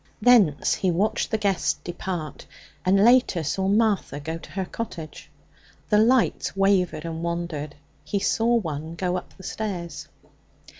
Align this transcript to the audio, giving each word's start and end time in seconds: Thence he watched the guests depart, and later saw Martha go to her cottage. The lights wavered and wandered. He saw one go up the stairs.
Thence 0.19 0.73
he 0.73 0.89
watched 0.89 1.29
the 1.29 1.37
guests 1.37 1.73
depart, 1.83 2.47
and 2.83 3.05
later 3.05 3.43
saw 3.43 3.67
Martha 3.67 4.19
go 4.19 4.39
to 4.39 4.51
her 4.53 4.65
cottage. 4.65 5.29
The 5.89 5.99
lights 5.99 6.55
wavered 6.57 7.05
and 7.05 7.21
wandered. 7.21 7.75
He 8.03 8.17
saw 8.17 8.55
one 8.55 8.95
go 8.95 9.15
up 9.15 9.37
the 9.37 9.43
stairs. 9.43 10.07